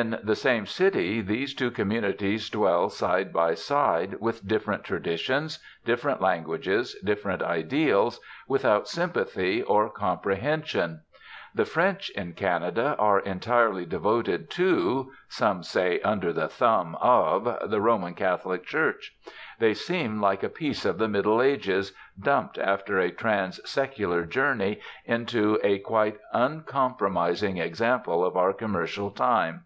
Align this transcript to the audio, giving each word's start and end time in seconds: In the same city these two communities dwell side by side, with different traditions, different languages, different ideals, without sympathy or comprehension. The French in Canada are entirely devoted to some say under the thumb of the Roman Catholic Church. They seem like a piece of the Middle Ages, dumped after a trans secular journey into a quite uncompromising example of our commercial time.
In 0.00 0.20
the 0.22 0.36
same 0.36 0.66
city 0.66 1.20
these 1.20 1.52
two 1.52 1.72
communities 1.72 2.48
dwell 2.48 2.90
side 2.90 3.32
by 3.32 3.54
side, 3.54 4.18
with 4.20 4.46
different 4.46 4.84
traditions, 4.84 5.58
different 5.84 6.20
languages, 6.20 6.94
different 7.02 7.42
ideals, 7.42 8.20
without 8.46 8.86
sympathy 8.86 9.62
or 9.64 9.90
comprehension. 9.90 11.00
The 11.56 11.64
French 11.64 12.08
in 12.10 12.34
Canada 12.34 12.94
are 13.00 13.18
entirely 13.18 13.84
devoted 13.84 14.48
to 14.50 15.10
some 15.28 15.64
say 15.64 16.00
under 16.02 16.32
the 16.32 16.46
thumb 16.46 16.94
of 17.00 17.68
the 17.68 17.80
Roman 17.80 18.14
Catholic 18.14 18.64
Church. 18.64 19.16
They 19.58 19.74
seem 19.74 20.20
like 20.22 20.44
a 20.44 20.48
piece 20.48 20.84
of 20.84 20.98
the 20.98 21.08
Middle 21.08 21.42
Ages, 21.42 21.92
dumped 22.16 22.58
after 22.58 23.00
a 23.00 23.10
trans 23.10 23.58
secular 23.68 24.24
journey 24.24 24.78
into 25.04 25.58
a 25.64 25.80
quite 25.80 26.20
uncompromising 26.32 27.56
example 27.58 28.24
of 28.24 28.36
our 28.36 28.52
commercial 28.52 29.10
time. 29.10 29.64